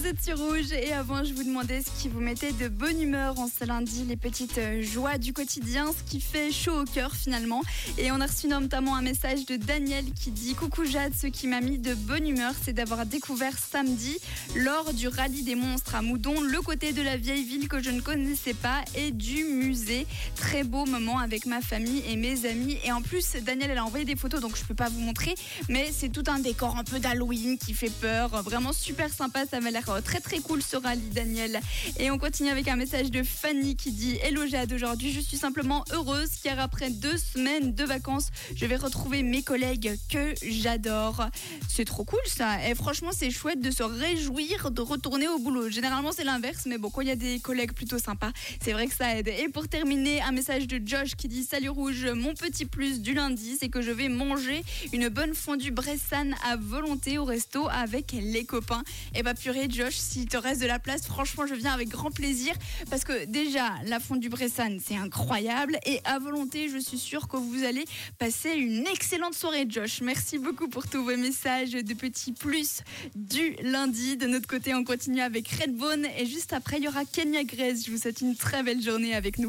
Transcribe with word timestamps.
Vous 0.00 0.06
êtes 0.06 0.22
sur 0.22 0.38
Rouge 0.38 0.72
et 0.72 0.94
avant 0.94 1.24
je 1.24 1.34
vous 1.34 1.42
demandais 1.42 1.82
ce 1.82 1.90
qui 2.00 2.08
vous 2.08 2.20
mettait 2.20 2.52
de 2.52 2.68
bonne 2.68 3.02
humeur 3.02 3.38
en 3.38 3.48
ce 3.48 3.66
lundi, 3.66 4.04
les 4.08 4.16
petites 4.16 4.56
euh, 4.56 4.82
joies 4.82 5.18
du 5.18 5.34
quotidien, 5.34 5.92
ce 5.92 6.10
qui 6.10 6.22
fait 6.22 6.50
chaud 6.50 6.80
au 6.80 6.84
cœur 6.84 7.14
finalement. 7.14 7.60
Et 7.98 8.10
on 8.10 8.18
a 8.18 8.26
reçu 8.26 8.48
notamment 8.48 8.96
un 8.96 9.02
message 9.02 9.44
de 9.44 9.56
Daniel 9.56 10.06
qui 10.14 10.30
dit 10.30 10.54
Coucou 10.54 10.86
Jade, 10.86 11.12
ce 11.14 11.26
qui 11.26 11.46
m'a 11.46 11.60
mis 11.60 11.76
de 11.76 11.92
bonne 11.92 12.26
humeur, 12.26 12.54
c'est 12.62 12.72
d'avoir 12.72 13.04
découvert 13.04 13.58
samedi 13.58 14.16
lors 14.56 14.94
du 14.94 15.06
rallye 15.06 15.42
des 15.42 15.54
monstres 15.54 15.94
à 15.94 16.00
Moudon 16.00 16.40
le 16.40 16.62
côté 16.62 16.94
de 16.94 17.02
la 17.02 17.18
vieille 17.18 17.44
ville 17.44 17.68
que 17.68 17.82
je 17.82 17.90
ne 17.90 18.00
connaissais 18.00 18.54
pas 18.54 18.80
et 18.94 19.10
du 19.10 19.44
musée. 19.44 20.06
Très 20.34 20.64
beau 20.64 20.86
moment 20.86 21.18
avec 21.18 21.44
ma 21.44 21.60
famille 21.60 22.02
et 22.08 22.16
mes 22.16 22.46
amis. 22.46 22.78
Et 22.84 22.92
en 22.92 23.02
plus, 23.02 23.36
Daniel 23.44 23.70
elle 23.72 23.78
a 23.78 23.84
envoyé 23.84 24.06
des 24.06 24.16
photos 24.16 24.40
donc 24.40 24.56
je 24.56 24.64
peux 24.64 24.74
pas 24.74 24.88
vous 24.88 25.00
montrer, 25.00 25.34
mais 25.68 25.90
c'est 25.92 26.08
tout 26.08 26.24
un 26.28 26.38
décor 26.38 26.78
un 26.78 26.84
peu 26.84 27.00
d'Halloween 27.00 27.58
qui 27.58 27.74
fait 27.74 27.92
peur, 28.00 28.42
vraiment 28.42 28.72
super 28.72 29.12
sympa, 29.12 29.44
ça 29.44 29.60
m'a 29.60 29.70
l'air 29.70 29.89
très 30.02 30.20
très 30.20 30.38
cool 30.38 30.62
ce 30.62 30.76
rallye 30.76 31.10
Daniel. 31.10 31.60
Et 31.98 32.10
on 32.10 32.18
continue 32.18 32.50
avec 32.50 32.68
un 32.68 32.76
message 32.76 33.10
de 33.10 33.22
Fanny 33.22 33.76
qui 33.76 33.90
dit 33.90 34.16
Hello 34.22 34.46
Jade, 34.46 34.72
aujourd'hui 34.72 35.12
je 35.12 35.20
suis 35.20 35.36
simplement 35.36 35.84
heureuse 35.92 36.30
car 36.42 36.58
après 36.60 36.90
deux 36.90 37.16
semaines 37.16 37.74
de 37.74 37.84
vacances, 37.84 38.28
je 38.54 38.66
vais 38.66 38.76
retrouver 38.76 39.22
mes 39.22 39.42
collègues 39.42 39.98
que 40.08 40.34
j'adore. 40.42 41.26
C'est 41.68 41.84
trop 41.84 42.04
cool 42.04 42.20
ça. 42.26 42.68
Et 42.68 42.74
franchement, 42.74 43.10
c'est 43.12 43.30
chouette 43.30 43.60
de 43.60 43.70
se 43.70 43.82
réjouir 43.82 44.70
de 44.70 44.80
retourner 44.80 45.28
au 45.28 45.38
boulot. 45.38 45.70
Généralement, 45.70 46.12
c'est 46.12 46.24
l'inverse, 46.24 46.64
mais 46.66 46.78
bon, 46.78 46.90
quand 46.90 47.00
il 47.00 47.08
y 47.08 47.12
a 47.12 47.16
des 47.16 47.40
collègues 47.40 47.72
plutôt 47.72 47.98
sympas, 47.98 48.30
c'est 48.62 48.72
vrai 48.72 48.86
que 48.86 48.94
ça 48.94 49.16
aide. 49.16 49.28
Et 49.28 49.48
pour 49.48 49.68
terminer, 49.68 50.20
un 50.22 50.32
message 50.32 50.66
de 50.66 50.80
Josh 50.84 51.14
qui 51.16 51.28
dit 51.28 51.42
Salut 51.42 51.70
Rouge, 51.70 52.06
mon 52.14 52.34
petit 52.34 52.66
plus 52.66 53.00
du 53.00 53.14
lundi, 53.14 53.56
c'est 53.58 53.68
que 53.68 53.82
je 53.82 53.90
vais 53.90 54.08
manger 54.08 54.62
une 54.92 55.08
bonne 55.08 55.34
fondue 55.34 55.70
Bressane 55.70 56.34
à 56.48 56.56
volonté 56.56 57.18
au 57.18 57.24
resto 57.24 57.68
avec 57.70 58.12
les 58.12 58.44
copains. 58.44 58.82
Et 59.14 59.22
bah 59.22 59.34
purée, 59.34 59.68
Josh, 59.68 59.79
s'il 59.88 60.26
te 60.26 60.36
reste 60.36 60.60
de 60.60 60.66
la 60.66 60.78
place, 60.78 61.06
franchement, 61.06 61.46
je 61.46 61.54
viens 61.54 61.72
avec 61.72 61.88
grand 61.88 62.10
plaisir 62.10 62.52
parce 62.90 63.04
que 63.04 63.24
déjà, 63.24 63.74
la 63.86 64.00
fondue 64.00 64.28
Bressane, 64.28 64.78
c'est 64.84 64.96
incroyable. 64.96 65.78
Et 65.86 66.00
à 66.04 66.18
volonté, 66.18 66.68
je 66.68 66.78
suis 66.78 66.98
sûre 66.98 67.28
que 67.28 67.36
vous 67.36 67.64
allez 67.64 67.84
passer 68.18 68.50
une 68.50 68.86
excellente 68.86 69.34
soirée, 69.34 69.66
Josh. 69.68 70.00
Merci 70.02 70.38
beaucoup 70.38 70.68
pour 70.68 70.88
tous 70.88 71.04
vos 71.04 71.16
messages 71.16 71.72
de 71.72 71.94
petits 71.94 72.32
plus 72.32 72.80
du 73.14 73.54
lundi. 73.62 74.16
De 74.16 74.26
notre 74.26 74.48
côté, 74.48 74.74
on 74.74 74.84
continue 74.84 75.20
avec 75.20 75.48
Redbone 75.48 76.06
et 76.18 76.26
juste 76.26 76.52
après, 76.52 76.78
il 76.78 76.84
y 76.84 76.88
aura 76.88 77.04
Kenya 77.04 77.44
Grace. 77.44 77.84
Je 77.86 77.90
vous 77.90 77.98
souhaite 77.98 78.20
une 78.20 78.36
très 78.36 78.62
belle 78.62 78.82
journée 78.82 79.14
avec 79.14 79.30
nous. 79.30 79.30